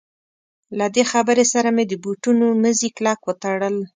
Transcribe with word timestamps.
له 0.77 0.85
دې 0.95 1.03
خبرې 1.11 1.45
سره 1.53 1.69
مې 1.75 1.83
د 1.87 1.93
بوټونو 2.03 2.45
مزي 2.63 2.89
کلک 2.97 3.19
وتړل. 3.25 3.75